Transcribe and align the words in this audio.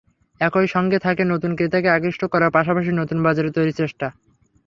একই 0.41 0.67
সঙ্গে 0.67 0.97
থাকে 0.99 1.23
নতুন 1.25 1.51
ক্রেতাকে 1.55 1.89
আকৃষ্ট 1.89 2.21
করার 2.25 2.51
পাশাপাশি 2.51 2.91
নতুন 2.91 3.17
বাজার 3.25 3.45
তৈরির 3.55 3.79
চেষ্টা। 3.81 4.07